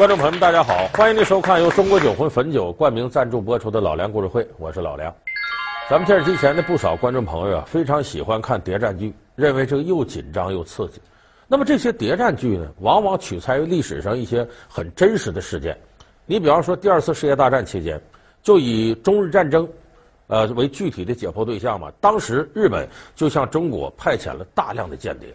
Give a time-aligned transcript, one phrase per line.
[0.00, 5.14] 观众朋友们，大家好，欢迎您收看由中国酒魂汾酒冠名赞助播出的《老梁故事会》，我是老梁。
[5.90, 11.02] 咱们电视机前的不少观众朋友啊，非常喜欢看谍战剧，认为这个又紧张又刺激。
[11.46, 15.76] 那么这些谍战剧呢，往往取材于历史上一些很真实的事件。
[16.24, 18.00] 你比方说，第二次世界大战期间，
[18.42, 19.68] 就以中日战争，
[20.28, 21.92] 呃为具体的解剖对象嘛。
[22.00, 25.28] 当时日本就向中国派遣了大量的间谍。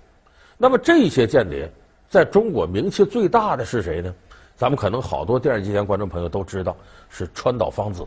[0.58, 1.72] 那么这些间谍，
[2.10, 4.12] 在中国名气最大的是谁呢？
[4.56, 6.76] 咱们可能好多电视机前观众朋友都知道，
[7.10, 8.06] 是川岛芳子。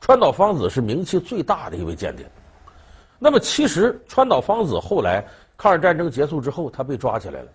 [0.00, 2.24] 川岛芳子是名气最大的一位间谍。
[3.18, 5.24] 那么，其实川岛芳子后来
[5.56, 7.48] 抗日战争结束之后，他被抓起来了。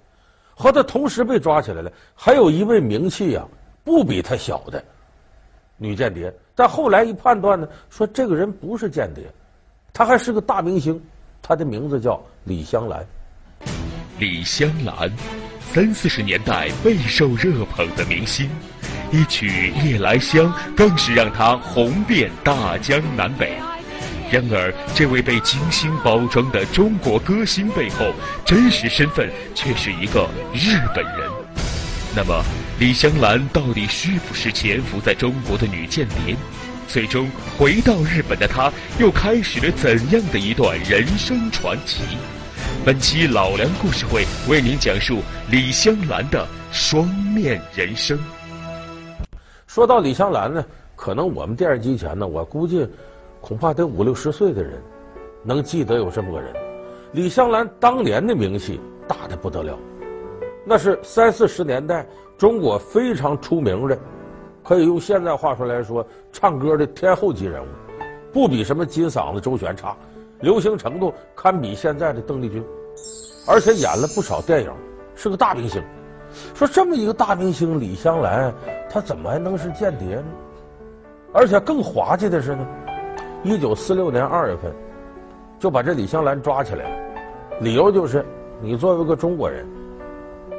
[0.55, 3.45] 和他同时被抓起来了，还有一位名气呀
[3.83, 4.83] 不比他小的
[5.77, 6.33] 女间谍。
[6.53, 9.23] 但后来一判断呢，说这个人不是间谍，
[9.93, 11.01] 他还是个大明星。
[11.41, 13.05] 他的名字叫李香兰。
[14.17, 15.11] 李香兰。
[15.73, 18.47] 三四十年代备受热捧的明星，
[19.11, 20.45] 一曲《夜来香》
[20.77, 23.57] 更是让她红遍大江南北。
[24.31, 28.13] 然而，这位被精心包装的中国歌星背后，
[28.45, 31.27] 真实身份却是一个日本人。
[32.15, 32.45] 那么，
[32.77, 36.35] 李香兰到底是不是潜伏在中国的女间谍？
[36.87, 42.01] 最终回到日本的她，又开始了怎样的一段人生传奇？
[42.85, 48.19] 本期老梁故事会为您讲述李香兰的双面人生。
[49.67, 52.85] 说到李香兰呢，可能我们电视机前呢，我估计
[53.39, 54.81] 恐怕得五六十岁的人
[55.43, 56.53] 能记得有这么个人。
[57.13, 59.79] 李香兰当年的名气大得不得了，
[60.65, 62.05] 那是三四十年代
[62.37, 63.97] 中国非常出名的，
[64.61, 67.67] 可以用现在话说来说，唱歌的天后级人物，
[68.33, 69.95] 不比什么金嗓子周璇差。
[70.43, 72.61] 流行程度堪比现在的邓丽君，
[73.47, 74.69] 而且演了不少电影，
[75.15, 75.81] 是个大明星。
[76.53, 78.53] 说这么一个大明星李香兰，
[78.89, 80.25] 她怎么还能是间谍呢？
[81.31, 82.67] 而且更滑稽的是呢，
[83.41, 84.69] 一九四六年二月份
[85.59, 86.95] 就把这李香兰抓起来了，
[87.61, 88.25] 理由就是
[88.61, 89.65] 你作为一个中国人，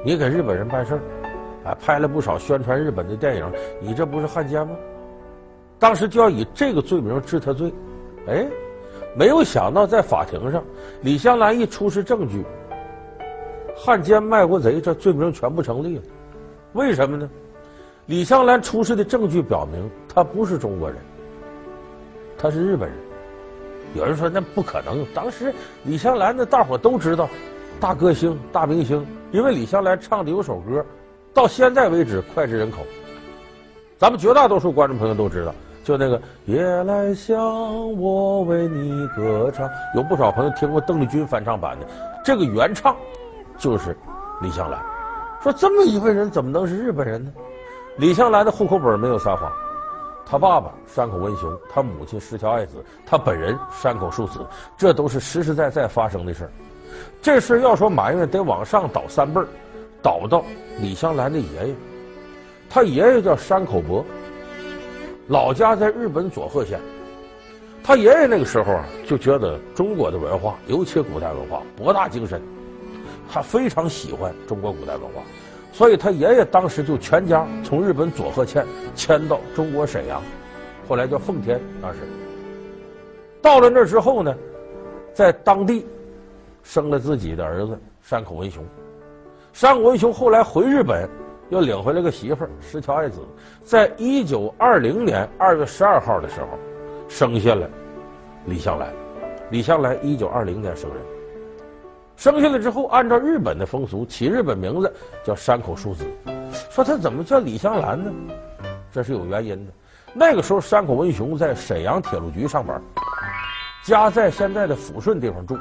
[0.02, 1.00] 你给日本人办事儿，
[1.68, 4.74] 啊，拍了不少宣传日本的电影，你这不是汉奸吗？
[5.78, 7.70] 当时就要以这个罪名治他罪，
[8.28, 8.46] 哎。
[9.16, 10.62] 没有想到，在法庭上，
[11.02, 12.44] 李香兰一出示证据，
[13.76, 16.02] 汉奸卖国贼这罪名全部成立了。
[16.72, 17.30] 为什么呢？
[18.06, 20.98] 李香兰出示的证据表明，他不是中国人，
[22.36, 22.98] 他是日本人。
[23.94, 25.54] 有人说那不可能，当时
[25.84, 27.28] 李香兰那大伙都知道，
[27.78, 30.84] 大歌星、大明星，因为李香兰唱的有首歌，
[31.32, 32.78] 到现在为止脍炙人口。
[33.96, 35.54] 咱们绝大多数观众朋友都知道。
[35.84, 37.36] 就那个夜来香，
[38.00, 41.86] 我为你歌唱，有不少朋友听过邓丽君翻唱版的，
[42.24, 42.96] 这个原唱
[43.58, 43.94] 就是
[44.40, 44.82] 李香兰。
[45.42, 47.30] 说这么一位人怎么能是日本人呢？
[47.98, 49.52] 李香兰的户口本没有撒谎，
[50.24, 54.40] 他爸爸山口文雄，他母亲石桥爱子，他本人山口淑子，
[54.78, 56.50] 这都是实实在在发生的事儿。
[57.20, 59.46] 这事要说埋怨，得往上倒三辈儿，
[60.00, 60.42] 倒到
[60.80, 61.74] 李香兰的爷爷，
[62.70, 64.02] 他爷爷叫山口博。
[65.28, 66.78] 老家在日本佐贺县，
[67.82, 72.42] 他爷爷那个时候啊，就觉得中国的文化，尤其古代文化博大精深，
[73.32, 75.22] 他非常喜欢中国古代文化，
[75.72, 80.22] 所以他爷爷当时就全家从日本佐贺县迁到中国沈阳，
[80.86, 81.58] 后来叫奉天。
[81.80, 82.00] 当时
[83.40, 84.34] 到了那儿之后呢，
[85.14, 85.86] 在当地
[86.62, 88.62] 生了自己的儿子山口文雄，
[89.54, 91.08] 山口文雄后来回日本。
[91.50, 93.20] 又领回来个媳妇儿石桥爱子，
[93.62, 96.58] 在一九二零年二月十二号的时候，
[97.08, 97.68] 生下了
[98.46, 98.88] 李香兰。
[99.50, 100.98] 李香兰一九二零年生人，
[102.16, 106.04] 生下来之后，按照日本的风俗，起日本名字叫山口淑子。
[106.70, 108.10] 说他怎么叫李香兰呢？
[108.90, 109.72] 这是有原因的。
[110.14, 112.80] 那个时候，山口文雄在沈阳铁路局上班，
[113.84, 115.58] 家在现在的抚顺地方住。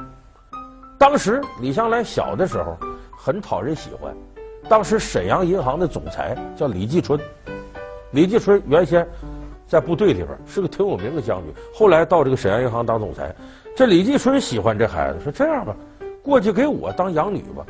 [0.98, 2.76] 当时李香兰小的时候
[3.16, 4.14] 很讨人喜欢。
[4.68, 7.20] 当时沈阳银行的总裁叫李继春，
[8.12, 9.06] 李继春原先
[9.66, 13.34] 在部队里边是个挺有名的将军，后来到这个沈阳银行当总裁。
[13.76, 15.76] 这李继春喜欢这孩子，说这样吧，
[16.22, 17.66] 过去给我当养女吧。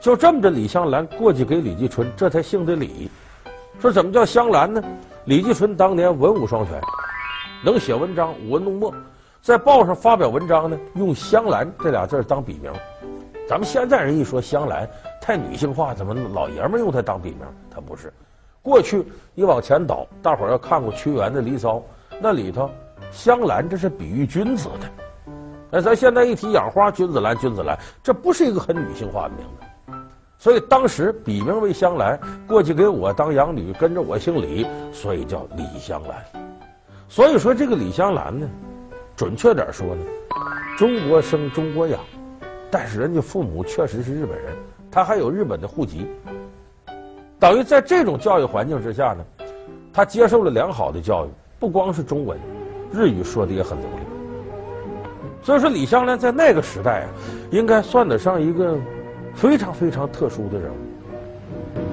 [0.00, 3.10] 就这么着，李香兰过去给李继春，这才姓的李。
[3.78, 4.82] 说怎么叫香兰呢？
[5.26, 6.80] 李继春当年文武双全，
[7.64, 8.92] 能写文章，舞文弄墨，
[9.40, 12.72] 在报上发表文章呢，用香兰这俩字当笔名。
[13.48, 14.88] 咱们现在人一说香兰。
[15.24, 17.46] 太女性化，怎么老爷们用它当笔名？
[17.70, 18.12] 它不是。
[18.60, 19.02] 过去
[19.34, 21.76] 你往前倒，大伙儿要看过屈原的《离骚》，
[22.20, 22.70] 那里头
[23.10, 24.90] 香兰这是比喻君子的。
[25.70, 29.94] 哎，咱现在一提养花，君子兰，君子兰，这不是一个很女性化的名字。
[30.36, 36.22] 所以当时笔名为香兰，过去给我当养女，跟着我姓李，所以叫李香兰。
[37.08, 38.46] 所以说这个李香兰呢，
[39.16, 40.04] 准确点说呢，
[40.76, 41.98] 中国生中国养，
[42.74, 44.52] 但是人家父母确实是日本人，
[44.90, 46.08] 他还有日本的户籍，
[47.38, 49.24] 等于在这种教育环境之下呢，
[49.92, 51.28] 他接受了良好的教育，
[51.60, 52.36] 不光是中文，
[52.92, 54.02] 日语说的也很流利。
[55.40, 57.08] 所以说李香兰在那个时代啊，
[57.52, 58.76] 应该算得上一个
[59.36, 60.76] 非常非常特殊的人物。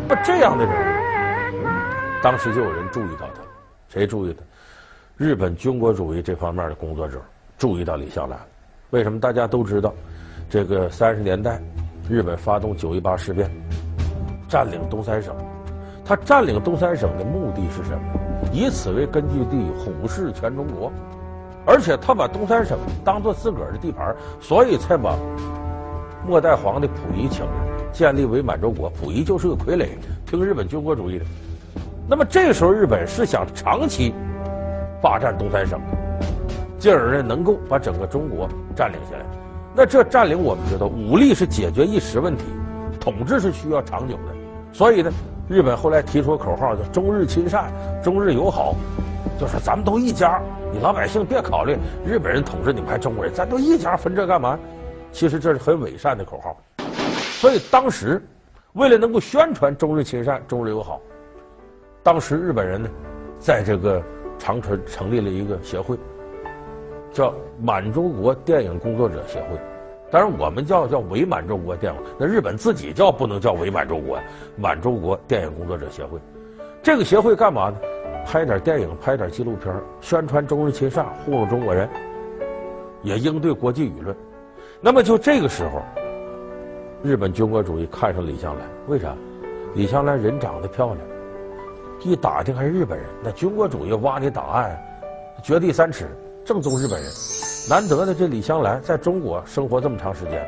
[0.08, 1.64] 不这样的人物，
[2.24, 3.44] 当时就有人注意到他，
[3.88, 4.44] 谁注意他？
[5.16, 7.22] 日本军国主义这方面的工作者
[7.56, 8.40] 注意到李香兰，
[8.90, 9.20] 为什么？
[9.20, 9.94] 大家都知道，
[10.52, 11.62] 这个三十年代，
[12.10, 13.50] 日本发动九一八事变，
[14.50, 15.34] 占领东三省。
[16.04, 18.02] 他占领东三省的目的是什么？
[18.52, 20.92] 以此为根据地，虎视全中国。
[21.66, 25.16] 而且他把东三省当做自个儿的地盘，所以才把
[26.28, 27.52] 末代皇帝溥仪请来，
[27.94, 28.90] 建立伪满洲国。
[28.90, 29.88] 溥仪就是个傀儡，
[30.26, 31.24] 听日本军国主义的。
[32.10, 34.14] 那么这时候，日本是想长期。
[35.02, 35.80] 霸占东三省，
[36.78, 39.26] 进而呢能够把整个中国占领下来。
[39.74, 42.44] 那这占领我们知道，武力是解决一时问题，
[43.00, 44.34] 统治是需要长久的。
[44.74, 45.12] 所以呢，
[45.48, 47.72] 日本后来提出口号叫“中日亲善，
[48.04, 48.76] 中日友好”，
[49.40, 50.42] 就是咱们都一家，
[50.74, 54.60] 你老百姓别考虑日本人统治你们还中国人，咱都一家，分这干嘛？
[55.12, 56.58] 其实这是很伪善的口号。
[57.40, 58.22] 所以当时
[58.74, 61.00] 为了能够宣传中日亲善、中日友好，
[62.04, 62.90] 当时日本人呢，
[63.40, 64.02] 在这个。
[64.44, 65.96] 长春成立了一个协会，
[67.12, 69.58] 叫满洲国电影工作者协会，
[70.10, 74.18] 当然我们叫叫伪满洲国电影，那日本自己叫不能叫伪满洲国，
[74.56, 76.20] 满洲国电影工作者协会。
[76.82, 77.78] 这个协会干嘛呢？
[78.26, 81.90] 拍点电影，拍点纪录片，宣传中日亲善，糊弄中国人，
[83.02, 84.16] 也应对国际舆论。
[84.80, 85.82] 那么就这个时候，
[87.04, 89.16] 日本军国主义看上李香兰，为啥？
[89.74, 90.98] 李香兰人长得漂亮。
[92.04, 94.80] 一打听还是日本人，那军国主义挖你档案，
[95.44, 96.08] 掘地三尺，
[96.44, 97.12] 正宗日本人。
[97.70, 100.42] 难得的这李香兰在中国生活这么长时间，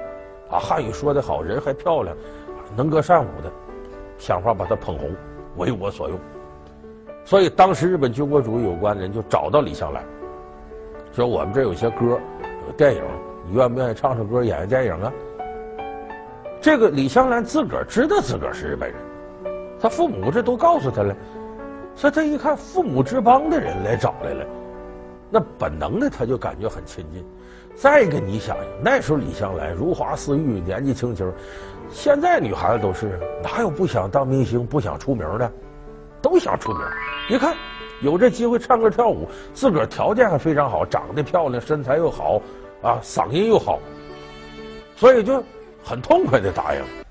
[0.50, 2.16] 啊，汉语说得好，人还漂亮，
[2.76, 3.52] 能歌善舞的，
[4.18, 5.12] 想法把她捧红，
[5.58, 6.18] 为我所用。
[7.24, 10.04] 所以当时日本军国主义有关的人就找到李香兰，
[11.12, 12.20] 说我们这有些歌，
[12.68, 13.04] 有电影，
[13.48, 15.14] 你愿不愿意唱首歌，演个电影啊？
[16.60, 19.00] 这个李香兰自个儿知道自个儿是日本人，
[19.80, 21.16] 他父母这都告诉他了。
[21.96, 24.44] 所以他一看父母之邦的人来找来了，
[25.34, 27.26] 那本能的他就感觉很亲近。
[27.74, 31.34] 再一个，你想想那时候李香兰如花似玉，年纪轻轻，
[31.90, 35.52] 现在女孩子都是哪有不想当明星、不想出名的，
[36.22, 36.82] 都想出名。
[37.30, 37.58] 一看
[38.02, 42.40] 有这机会唱歌跳舞，自个儿条件还非常好，长得漂亮，身材又好，
[42.84, 43.80] 啊，嗓音又好，
[44.96, 45.44] 所以就
[45.84, 47.03] 很痛快的答应。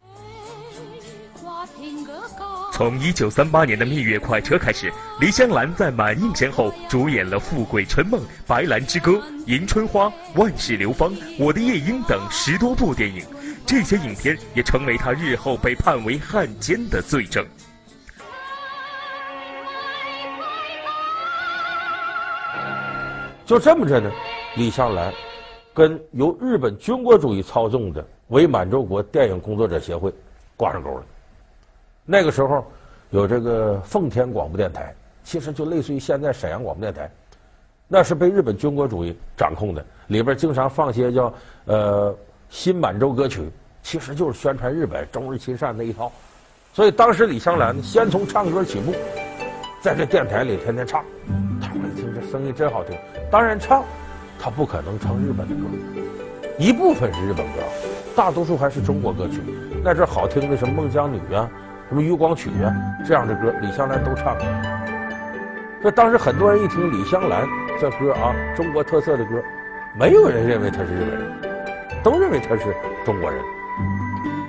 [2.82, 9.12] 从一九三八年的《蜜月快车》开始，李香兰在满映前后主演了《富贵春梦》《白兰之歌》
[9.46, 13.24] 《迎春花》《万世流芳》《我的夜莺》等十多部电影，
[13.64, 17.46] 这些影片也成为她日后被判为汉奸的罪证。
[23.46, 24.10] 就这么着呢，
[24.56, 25.14] 李香兰
[25.72, 30.12] 跟由日本军国主义操纵的伪满洲国电影工作者协会
[30.56, 31.04] 挂上钩了。
[32.04, 32.64] 那个时候，
[33.10, 34.92] 有这个奉天广播电台，
[35.22, 37.10] 其实就类似于现在沈阳广播电台，
[37.86, 41.32] 那是被日本军国主义掌控的，里边经常放些叫
[41.66, 42.14] 呃
[42.50, 43.48] 新满洲歌曲，
[43.82, 46.10] 其实就是宣传日本中日亲善那一套。
[46.72, 48.92] 所以当时李香兰先从唱歌起步，
[49.80, 51.04] 在这电台里天天唱，
[51.60, 52.98] 他们一听这声音真好听。
[53.30, 53.84] 当然唱，
[54.40, 55.62] 他不可能唱日本的歌，
[56.58, 57.60] 一部分是日本歌，
[58.16, 59.40] 大多数还是中国歌曲。
[59.84, 61.48] 那这好听的什么孟姜女啊。
[61.92, 64.46] 什么《渔光曲》啊，这样的歌，李香兰都唱过。
[65.82, 67.46] 这当时很多人一听李香兰
[67.78, 69.42] 这歌啊，中国特色的歌，
[69.94, 73.38] 没有人认为她是日本人，都认为她是中国人。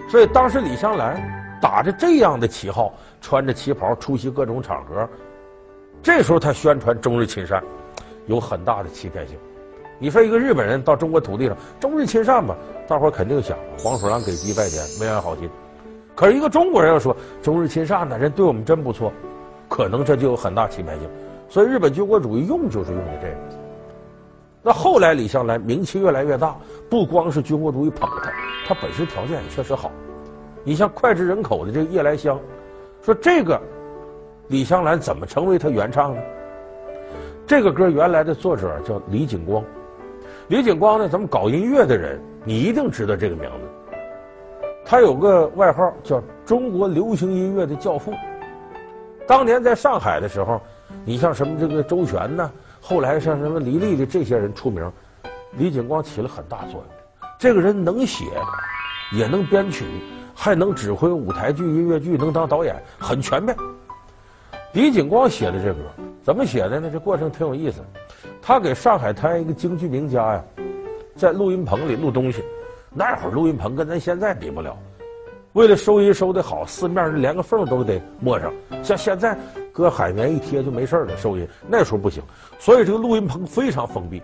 [0.10, 1.22] 所以当时李香兰
[1.60, 5.06] 打着这样的旗号，穿着旗袍出席各种场合，
[6.02, 7.62] 这时候他宣传中日亲善，
[8.26, 9.38] 有很大的欺骗性。
[10.00, 12.56] 你说一个日本人到中国土地上中日亲善吧，
[12.88, 15.50] 大伙肯定想黄鼠狼给鸡拜年，没安好心。
[16.16, 19.12] 可是一个中国人要说中日亲善的人对我们真不错，
[19.68, 21.10] 可能这就有很大欺骗性。
[21.50, 23.36] 所以日本军国主义用就是用的这个。
[24.62, 26.56] 那后来李香兰名气越来越大，
[26.90, 28.32] 不光是军国主义捧她，
[28.68, 29.92] 她本身条件也确实好。
[30.64, 32.40] 你像脍炙人口的这个夜来香，
[33.02, 33.60] 说这个
[34.48, 36.22] 李香兰怎么成为她原唱呢？
[37.46, 39.62] 这个歌原来的作者叫李景光，
[40.48, 43.83] 李景光呢，咱们搞音乐的人你一定知道这个名字。
[44.86, 48.14] 他有个外号叫“中国流行音乐的教父”。
[49.26, 50.62] 当年在上海的时候，
[51.06, 54.92] 你像什么这个周璇呐，后来像什么李丽的这些人出名，
[55.58, 56.84] 李景光起了很大作用。
[57.40, 58.26] 这个人能写，
[59.14, 59.86] 也能编曲，
[60.36, 63.56] 还能指挥舞台剧、音乐剧，能当导演，很全面。
[64.74, 65.80] 李景光写的这歌
[66.22, 66.90] 怎么写的呢？
[66.92, 67.82] 这过程挺有意思。
[68.42, 70.44] 他给上海滩一个京剧名家呀，
[71.16, 72.44] 在录音棚里录东西。
[72.96, 74.78] 那会儿录音棚跟咱现在比不了，
[75.54, 78.54] 为了收音收得好，四面连个缝都得抹上。
[78.84, 79.36] 像现在
[79.74, 82.22] 搁海绵一贴就没事了，收音那时候不行，
[82.60, 84.22] 所以这个录音棚非常封闭。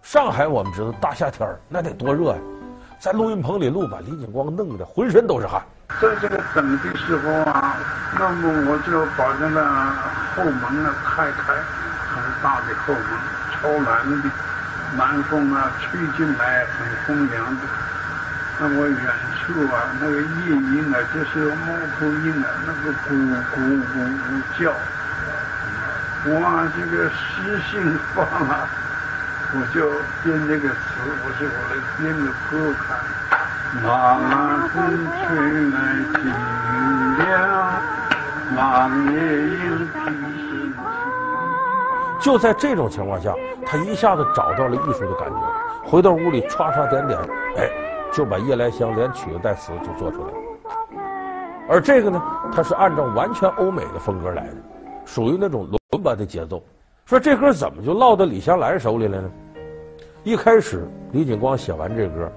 [0.00, 2.38] 上海我们知道大夏天那得多热呀，
[2.98, 5.62] 在录音棚里录，把李景光弄得浑身都是汗。
[6.00, 7.76] 在这个等的时候啊，
[8.18, 9.62] 那么我就把那个
[10.34, 13.04] 后门呢开开，很大的后门，
[13.52, 14.30] 超冷的，
[14.96, 17.62] 南风啊吹进来很风凉的。
[18.58, 18.98] 那么远
[19.36, 21.66] 处啊，那个夜莺啊，就是猫
[21.98, 23.12] 头鹰啊，那个咕
[23.52, 23.54] 咕
[23.92, 24.26] 咕咕
[24.58, 24.72] 叫，
[26.40, 28.66] 哇，这个诗兴发了，
[29.52, 29.76] 我就
[30.24, 30.76] 编这个词，
[31.22, 32.88] 我说我来编个歌看。
[33.82, 33.84] 那
[34.68, 34.74] 风
[35.12, 35.20] 吹
[35.70, 35.76] 来
[36.14, 36.16] 清
[37.18, 37.28] 凉，
[38.54, 38.56] 那
[39.12, 39.14] 夜
[39.48, 39.94] 莺啼
[40.48, 40.50] 声。
[42.20, 43.34] 就在这种情况下，
[43.66, 45.36] 他一下子找到了艺术的感觉，
[45.84, 47.20] 回到屋里刷刷点点，
[47.58, 47.85] 哎。
[48.12, 50.34] 就把《夜来香》连曲子带词就做出来了，
[51.68, 52.22] 而这个呢，
[52.52, 54.56] 它是按照完全欧美的风格来的，
[55.04, 56.62] 属于那种伦巴的节奏。
[57.04, 59.30] 说这歌怎么就落到李香兰手里了呢？
[60.24, 62.32] 一开始李景光写完这歌，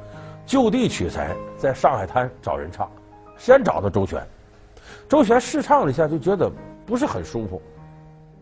[0.46, 2.90] 就地取材，在上海滩找人唱，
[3.38, 4.22] 先找到周璇，
[5.08, 6.52] 周璇试唱了一下，就觉得
[6.86, 7.62] 不是很舒服，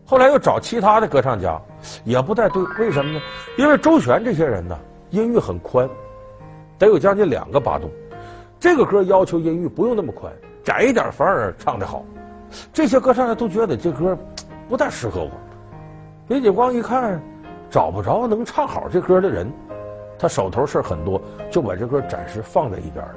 [0.04, 1.60] 后来又找其他的歌唱家，
[2.04, 2.62] 也不太对。
[2.78, 3.20] 为什么呢？
[3.56, 4.76] 因为周璇这些人呢，
[5.10, 5.88] 音域很宽。
[6.78, 7.90] 得有将近两个八度，
[8.60, 10.32] 这个歌要求音域不用那么宽，
[10.62, 12.04] 窄一点反而唱得好。
[12.72, 14.16] 这些歌唱家都觉得这歌
[14.68, 15.30] 不太适合我。
[16.28, 17.20] 李景光一看，
[17.68, 19.50] 找不着能唱好这歌的人，
[20.18, 21.20] 他手头事很多，
[21.50, 23.14] 就把这歌暂时放在一边了，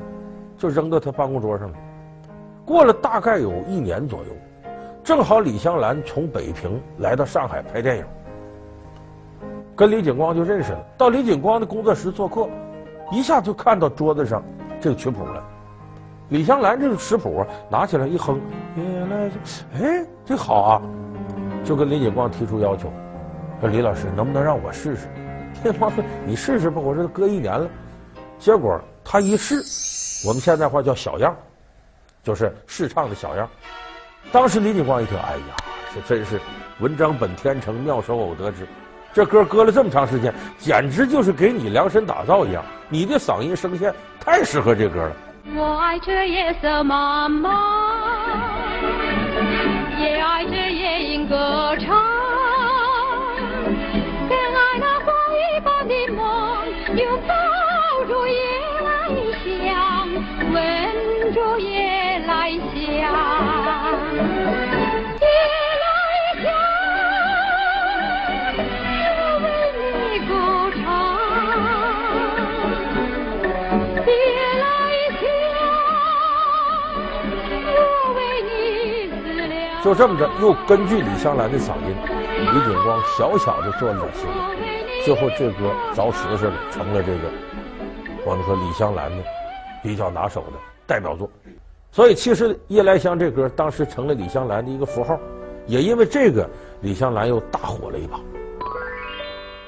[0.58, 1.78] 就扔到他办公桌上了。
[2.66, 4.72] 过了大概有一年左右，
[5.04, 8.06] 正好李香兰从北平来到上海拍电影，
[9.76, 12.48] 跟李景光就认识了，到李景光的工作室做客。
[13.12, 14.42] 一下就看到桌子上
[14.80, 15.44] 这个曲谱了，
[16.30, 18.40] 李香兰这个食谱，拿起来一哼，
[18.76, 19.32] 原来，
[19.80, 20.82] 哎，这好啊，
[21.66, 22.92] 就跟李景光提出要求，
[23.60, 25.08] 说李老师能不能让我试试？
[25.64, 27.70] 李景光说你试试吧，我这都搁一年了。
[28.40, 29.56] 结果他一试，
[30.26, 31.36] 我们现在话叫小样，
[32.24, 33.48] 就是试唱的小样。
[34.32, 35.56] 当时李景光一听，哎呀，
[35.94, 36.40] 这真是
[36.80, 38.66] 文章本天成，妙手偶得之。
[39.14, 42.64] 这歌搁了这么长时间，简直就是给你量身打造一样。
[42.88, 45.12] 你的嗓音声线太适合这歌了。
[45.56, 47.50] 我爱这夜色茫茫，
[50.00, 52.01] 也爱这夜莺歌唱，
[79.84, 81.96] 就这么着，又根据李香兰的嗓音，
[82.38, 87.22] 李景光小小的做了点修改，最后这歌找死似的成了这个
[88.24, 89.24] 我们说李香兰的
[89.82, 91.28] 比较拿手的代表作。
[91.92, 95.20] 所以其实《夜来香》这歌当时成了李香兰的一个符号，
[95.66, 96.48] 也因为这个，
[96.82, 98.20] 李香兰又大火了一把。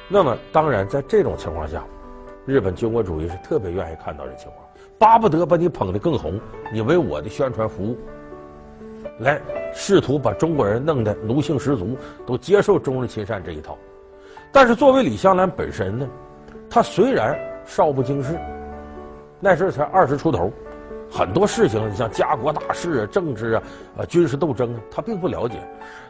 [0.07, 1.83] 那么当然，在这种情况下，
[2.45, 4.63] 日本军国主义是特别愿意看到这情况，
[4.99, 6.39] 巴不得把你捧得更红，
[6.71, 7.97] 你为我的宣传服务。
[9.19, 9.39] 来
[9.73, 13.77] 试图把中国人弄得奴性十足，都接受中日亲善这一套。
[14.51, 16.07] 但是作为李香兰本身呢，
[16.69, 18.37] 她虽然少不经事，
[19.39, 20.51] 那时候才二十出头，
[21.09, 23.63] 很多事情像家国大事啊、政治啊、
[23.97, 25.55] 啊军事斗争啊，她并不了解。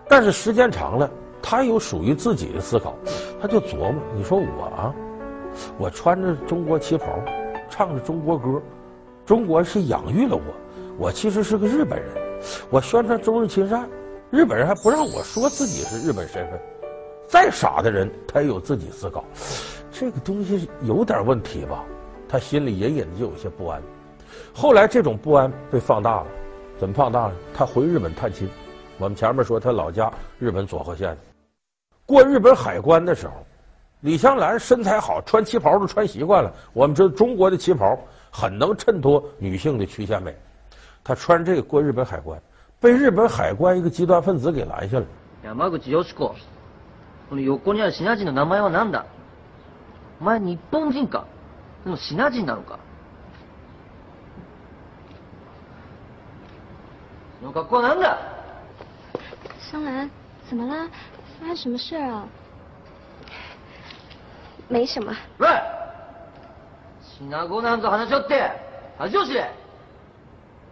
[0.08, 1.10] 但是时间长了，
[1.42, 2.96] 她有属于自己的思考，
[3.42, 4.96] 她就琢磨：你说我啊，
[5.78, 7.06] 我穿着中国旗袍，
[7.70, 8.62] 唱着中国歌，
[9.26, 10.44] 中国是养育了我，
[10.98, 12.23] 我其实是个日本人。
[12.70, 13.88] 我宣传中日亲善，
[14.30, 16.60] 日本人还不让我说自己是日本身份。
[17.28, 19.24] 再傻的人，他也有自己思考，
[19.92, 21.84] 这个东西有点问题吧？
[22.28, 23.82] 他心里隐隐的就有些不安。
[24.54, 26.28] 后来这种不安被放大了，
[26.80, 27.34] 怎么放大了？
[27.54, 28.50] 他回日本探亲。
[29.00, 31.18] 我们前面说他老家日本佐贺县，
[32.06, 33.34] 过日本海关的时候，
[34.02, 36.54] 李香兰身材好，穿旗袍都穿习惯了。
[36.74, 37.98] 我们知道中国的旗袍
[38.32, 40.36] 很能衬托女性的曲线美。
[41.03, 42.39] 他穿这个过日本海关，
[42.81, 45.07] 被日本海关一个极端分子给拦下了。
[45.43, 46.35] 山口佳子，
[47.29, 49.07] この横にあるシナ人の名前は何だ？
[50.21, 51.25] お前日本人か？
[51.85, 52.79] でもシナ人なのか？
[57.41, 58.19] 这种格好は何だ？
[59.71, 60.11] 香兰，
[60.49, 60.89] 怎么啦？
[61.41, 62.25] 发生什么事啊？
[64.69, 65.15] 没什么。
[65.39, 65.49] 喂，
[67.03, 68.51] シナ语なんぞ话しおって
[68.99, 69.51] 耻を知れ。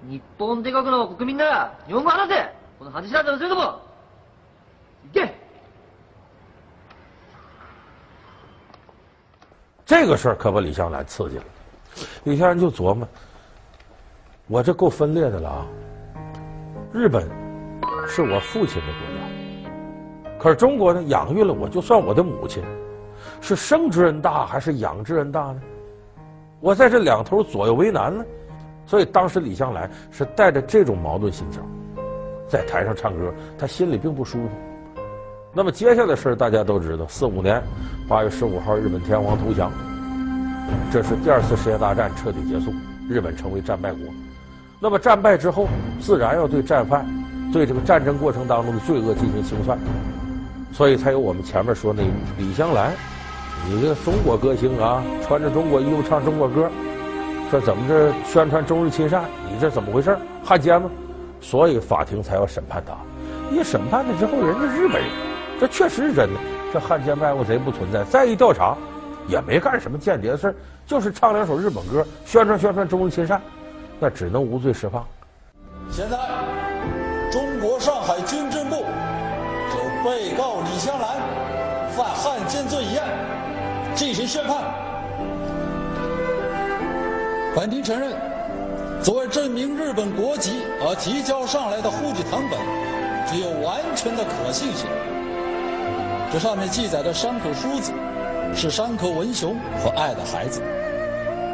[0.09, 2.55] 日本帝国の国民なら日本语话せ。
[2.79, 3.81] この耻知らずの生徒も。
[5.13, 5.31] 行け。
[9.85, 11.45] 这个事儿可把李香兰刺激了。
[12.25, 13.09] 李香兰就琢磨：
[14.49, 15.67] 我这够分裂的了啊！
[16.93, 17.29] 日本
[18.07, 22.63] 是我父亲的国家，可是中国呢，养育了我，就算我的母亲，
[23.41, 25.61] 是生之恩大还是养之恩大呢？
[26.61, 28.25] 我在这两头左右为难呢。
[28.92, 31.62] 所以当时李香兰是带着这种矛盾心情，
[32.50, 34.50] 在台上唱歌，她心里并不舒服。
[35.54, 37.64] 那么接下来的事大家都知道，四五年
[38.06, 39.72] 八月十五号，日本天皇投降，
[40.92, 42.74] 这是第二次世界大战彻底结束，
[43.08, 44.02] 日本成为战败国。
[44.78, 45.70] 那么战败之后，
[46.02, 47.06] 自然要对战犯、
[47.54, 49.80] 对这个战争过程当中的罪恶进行清算，
[50.74, 52.04] 所以才有我们前面说那
[52.38, 52.92] 李香兰，
[53.70, 56.70] 你个中国歌星啊，穿着中国衣服唱中国歌。
[57.52, 59.26] 说怎么着宣传中日亲善？
[59.52, 60.18] 你这怎么回事？
[60.42, 60.90] 汉奸吗？
[61.42, 62.94] 所以法庭才要审判他。
[63.54, 65.12] 一审判了之后，人家日本人，
[65.60, 66.40] 这确实是真的。
[66.72, 68.06] 这汉奸卖国贼不存在。
[68.06, 68.78] 再一调查，
[69.28, 70.56] 也没干什么间谍的事儿
[70.88, 73.42] 就是唱两首日本歌，宣传宣传中日亲善，
[74.00, 75.06] 那只能无罪释放。
[75.90, 76.18] 现在，
[77.34, 81.18] 中国上海军政部就被告李香兰
[81.90, 83.10] 犯汉奸罪一案
[83.94, 84.91] 进行宣判。
[87.54, 88.14] 本庭承认，
[89.04, 92.58] 作为证明日本国籍而提交上来的户籍謄本，
[93.28, 94.88] 具有完全的可信性。
[96.32, 97.92] 这上面记载的山口淑子，
[98.56, 100.62] 是山口文雄和爱的孩子，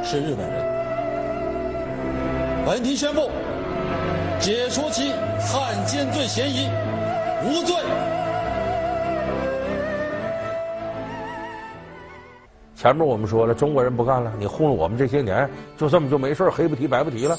[0.03, 0.63] 是日本人。
[2.63, 3.31] 本庭宣布，
[4.39, 6.69] 解除其汉奸罪嫌疑，
[7.43, 7.75] 无罪。
[12.77, 17.35] 前面我们说了，中国人不干了，你糊弄我们这些年，就这么就没事黑不提白不提了。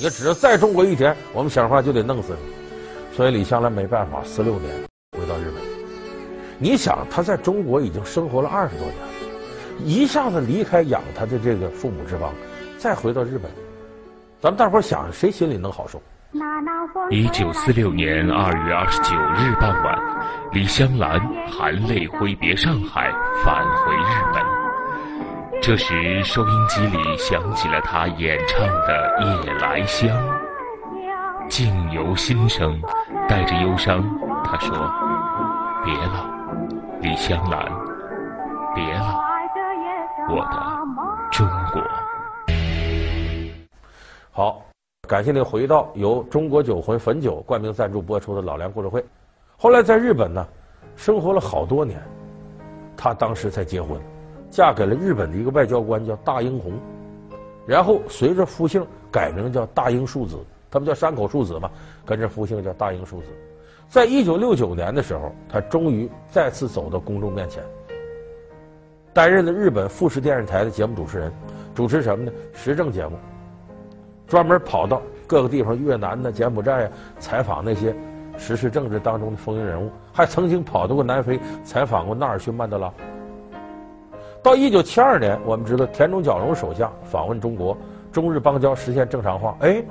[0.00, 3.16] 你只要再中国一天，我们想法就得弄死你。
[3.16, 4.72] 所以李香兰没办法，四六年
[5.18, 5.54] 回到日本。
[6.60, 8.94] 你想，他在中国已经生活了二十多年，
[9.84, 12.32] 一下子离开养他的这个父母之邦，
[12.78, 13.50] 再回到日本，
[14.40, 16.00] 咱们大伙想，谁心里能好受？
[17.10, 19.98] 一九四六年二月二十九日傍晚，
[20.52, 21.18] 李香兰
[21.48, 23.10] 含泪挥别上海，
[23.44, 24.45] 返回日本。
[25.66, 30.08] 这时，收音机里响起了他演唱的《夜来香》，
[31.48, 32.80] 静由心生，
[33.28, 34.00] 带着忧伤，
[34.44, 34.76] 他说
[35.84, 36.24] ：“别了，
[37.00, 37.64] 李香兰，
[38.76, 39.18] 别了，
[40.28, 40.56] 我的
[41.32, 41.82] 中国。”
[44.30, 44.62] 好，
[45.08, 49.00] 感谢您回到由中国酒魂汾酒冠名赞助播出的《老梁故事会》。
[49.56, 50.46] 后来在日本呢，
[50.94, 52.00] 生活了好多年，
[52.96, 54.00] 他当时才结婚。
[54.56, 56.72] 嫁给了日本的一个外交官，叫大英弘，
[57.66, 60.38] 然后随着夫姓改名叫大英庶子，
[60.70, 61.70] 他们叫山口庶子嘛，
[62.06, 63.26] 跟着夫姓叫大英庶子。
[63.86, 67.62] 在一九六九年的时候，他终于再次走到公众面前，
[69.12, 71.30] 担任了日本富士电视台的节目主持人，
[71.74, 72.32] 主持什么呢？
[72.54, 73.18] 时政节目，
[74.26, 77.94] 专门跑到各个地方，越南的柬埔寨呀，采访那些
[78.38, 82.90] 时事政治当中的风云人物，还曾经跑到过南非，采访过纳尔逊曼德拉。
[84.46, 87.76] 到一九七二年，我们知道田中角荣首相访问中国，
[88.12, 89.56] 中日邦交实现正常化。
[89.58, 89.82] 哎，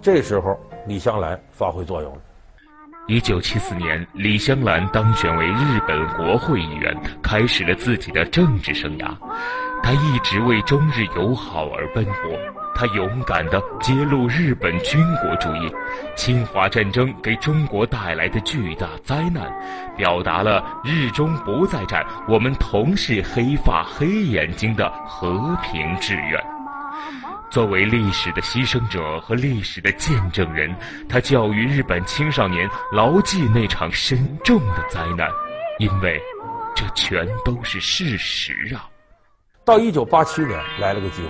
[0.00, 2.18] 这时候李香兰发挥作用了。
[3.06, 9.14] 一九七四年，李香兰当选为日本国会议员，开始了自己的政治生涯。
[9.82, 12.38] 他一直为中日友好而奔波。
[12.74, 15.68] 他勇敢地揭露日本军国主义、
[16.14, 19.52] 侵华战争给中国带来的巨大灾难，
[19.96, 26.40] 表达了日中不再战，我们同是黑发黑眼睛的和平志愿。
[27.50, 30.72] 作为历史的牺牲者和历史的见证人，
[31.08, 35.28] 他教育日本青少年牢记那场深重的灾难，
[35.80, 36.22] 因为
[36.76, 38.86] 这全都是事实啊。
[39.68, 41.28] 到一九八七年来了个机会。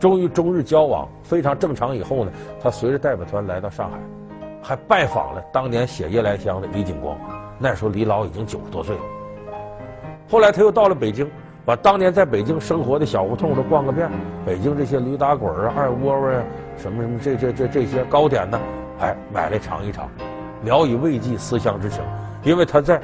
[0.00, 3.96] 终于中日交往非常正常以后呢，他随着代表团来到上海，
[4.60, 7.16] 还拜访了当年写《夜来香》的李景光。
[7.56, 9.02] 那时候李老已经九十多岁了。
[10.28, 11.30] 后来他又到了北京，
[11.64, 14.10] 把当年在北京生活的小胡同都逛个遍，
[14.44, 16.42] 北京这些驴打滚啊、二窝窝啊，
[16.76, 18.60] 什么什么这这这这些糕点呢，
[18.98, 20.10] 哎，买来尝一尝，
[20.64, 22.02] 聊以慰藉思乡之情。
[22.42, 23.00] 因为他在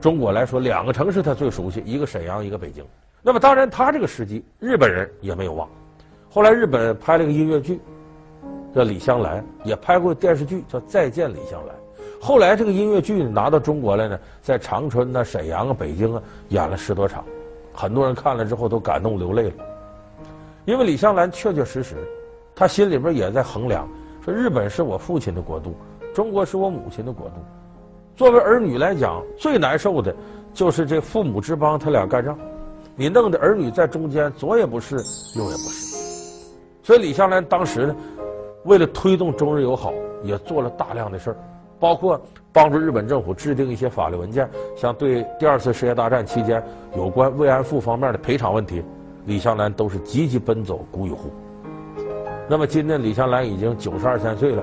[0.00, 2.82] 中国来说，两个城市他最熟悉，一个沈阳，一个北京。
[3.22, 5.68] 那么当然，他这个时机，日本人也没有忘。
[6.30, 7.80] 后来日本拍了个音乐剧，
[8.74, 11.76] 叫《李香兰》，也拍过电视剧叫《再见李香兰》。
[12.18, 17.24] 后来这个音乐剧拿到中国来呢，在长春呐、沈阳啊、北京啊演了十多场。
[17.72, 19.52] 很多人看了之后都感动流泪了，
[20.64, 21.96] 因为李香兰确确实实，
[22.54, 23.88] 他心里边也在衡量，
[24.24, 25.74] 说日本是我父亲的国度，
[26.14, 27.34] 中国是我母亲的国度。
[28.16, 30.14] 作为儿女来讲，最难受的
[30.52, 32.38] 就是这父母之邦他俩干仗，
[33.00, 34.96] 你弄得儿女在中间左也不是，
[35.34, 35.96] 右也不是。
[36.82, 37.96] 所以李香兰当时呢，
[38.66, 39.90] 为了推动中日友好，
[40.22, 41.36] 也做了大量的事儿。
[41.78, 42.20] 包括
[42.52, 46.62] 帮助日本政府制定一些法律文件，像对第二次世界大战期间
[46.94, 48.84] 有关慰安妇方面的赔偿问题，
[49.24, 51.30] 李香兰都是积极奔走，鼓与呼。
[52.50, 54.62] 那么今天李香兰已经九十二三岁了，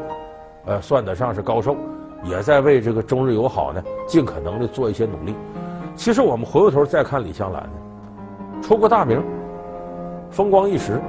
[0.65, 1.76] 呃，算得上是高寿，
[2.23, 5.34] 也在为这个中日友好呢，尽可能的做一些努力。
[5.95, 7.71] 其实我们回过头再看李香兰呢，
[8.62, 9.24] 出过大名，
[10.30, 11.00] 风光一时，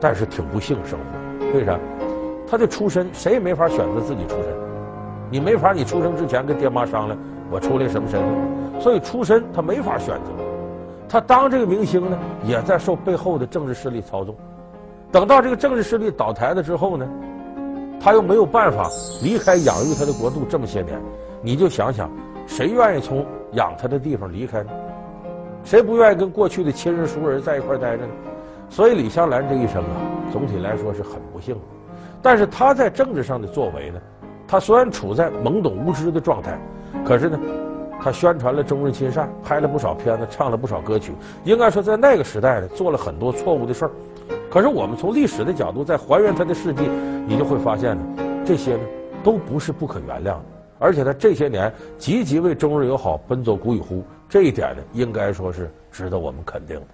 [0.00, 1.58] 但是挺不幸生活。
[1.58, 1.78] 为啥？
[2.48, 4.44] 他的出身谁也没法选择自己出身。
[5.30, 7.18] 你没法，你出生之前跟爹妈商量，
[7.50, 8.80] 我出来什么身份？
[8.80, 10.30] 所以出身他没法选择。
[11.08, 14.34] 他当这个明星呢，也在受背后的政治势力操纵。
[15.10, 17.08] 等到这个政治势力倒台了之后呢，
[17.98, 18.90] 他又没有办法
[19.22, 21.00] 离开养育他的国度这么些年。
[21.42, 22.10] 你就想想，
[22.46, 24.70] 谁愿意从养他的地方离开呢？
[25.66, 28.12] 谁不愿意跟过去的亲人熟人在一块待着呢？
[28.70, 29.98] 所以李香兰这一生啊，
[30.32, 31.60] 总体来说是很不幸的。
[32.22, 34.00] 但是他在政治上的作为呢？
[34.46, 36.56] 他虽然处在懵懂无知的状态，
[37.04, 37.36] 可是呢，
[38.00, 41.12] 他宣传了中日亲善，拍了不少片子，唱了不少歌曲。
[41.42, 43.90] 应该说，在那个时代呢，做了很多错误的事儿。
[44.48, 46.88] 可是我们从历史的角度再还原他的事迹，
[47.26, 48.04] 你就会发现呢，
[48.44, 48.82] 这些呢
[49.24, 50.42] 都不是不可原谅的。
[50.78, 56.86] 而且他这些年积极为中日友好奔走鼓与呼，这一点呢，应该说是值得我们肯定的。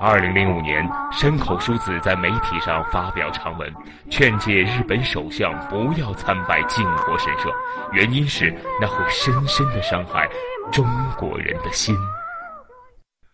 [0.00, 3.70] 二零零五年，山口淑子在媒体上发表长文，
[4.08, 7.52] 劝诫日本首相不要参拜靖国神社，
[7.92, 10.26] 原因是那会深深的伤害
[10.72, 10.86] 中
[11.18, 11.94] 国人的心。《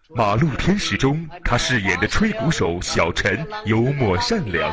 [0.09, 4.69] 马路天使》中，他饰演的吹鼓手小陈幽默善良；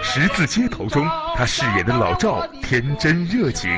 [0.02, 3.70] 《十字街头》中，他饰演的老赵天真热情。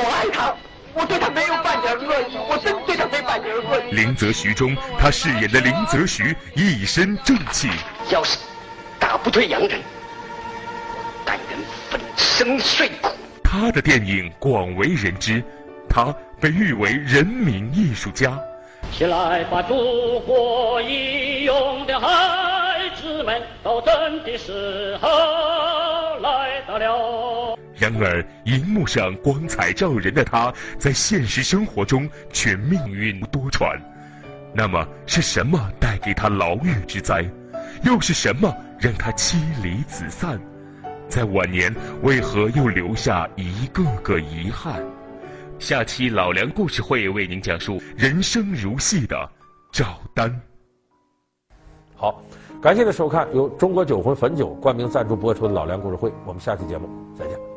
[0.00, 0.54] 我爱他。
[0.92, 3.92] 我对他没有半点恶意，我真对他没半点恶意。
[3.92, 7.70] 林则徐中，他饰演的林则徐一身正气。
[8.10, 8.38] 要是
[8.98, 9.80] 打不退洋人，
[11.24, 11.58] 但愿
[11.88, 13.08] 粉身碎骨。
[13.44, 15.40] 他的电影广为人知，
[15.88, 18.36] 他被誉为人民艺术家。
[18.90, 25.08] 起来吧，祖国义勇的孩子们，斗争的时候
[26.18, 27.19] 来到了。
[27.80, 33.80] 然而，荧幕上光彩照人的他，在现实生活中却命运多舛。
[34.52, 37.24] 那么，是什么带给他牢狱之灾？
[37.82, 40.38] 又是什么让他妻离子散？
[41.08, 44.82] 在晚年，为何又留下一个个遗憾？
[45.58, 49.30] 下期老梁故事会为您讲述人生如戏的
[49.72, 50.38] 赵丹。
[51.96, 52.22] 好，
[52.60, 57.49] 感谢您收看，由中国酒魂汾酒冠名赞助播出的老梁故事会，我们下期节目再见。